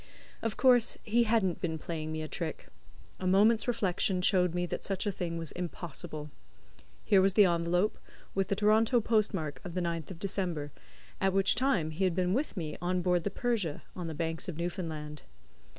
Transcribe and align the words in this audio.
Of 0.41 0.57
course 0.57 0.97
he 1.03 1.25
hadn't 1.25 1.61
been 1.61 1.77
playing 1.77 2.11
me 2.11 2.23
a 2.23 2.27
trick. 2.27 2.69
A 3.19 3.27
moment's 3.27 3.67
reflection 3.67 4.23
showed 4.23 4.55
me 4.55 4.65
that 4.65 4.83
such 4.83 5.05
a 5.05 5.11
thing 5.11 5.37
was 5.37 5.51
impossible. 5.51 6.31
Here 7.05 7.21
was 7.21 7.35
the 7.35 7.45
envelope, 7.45 7.99
with 8.33 8.47
the 8.47 8.55
Toronto 8.55 8.99
post 8.99 9.31
mark 9.31 9.61
of 9.63 9.75
the 9.75 9.81
9th 9.81 10.09
of 10.09 10.17
December, 10.17 10.71
at 11.21 11.33
which 11.33 11.53
time 11.53 11.91
he 11.91 12.03
had 12.05 12.15
been 12.15 12.33
with 12.33 12.57
me 12.57 12.79
on 12.81 13.03
board 13.03 13.23
the 13.23 13.29
Persia, 13.29 13.83
on 13.95 14.07
the 14.07 14.15
Banks 14.15 14.49
of 14.49 14.57
Newfoundland. 14.57 15.21